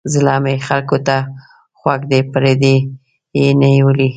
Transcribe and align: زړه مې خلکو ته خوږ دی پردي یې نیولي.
زړه 0.13 0.35
مې 0.43 0.55
خلکو 0.67 0.97
ته 1.07 1.17
خوږ 1.79 2.01
دی 2.11 2.21
پردي 2.31 2.75
یې 3.39 3.45
نیولي. 3.61 4.09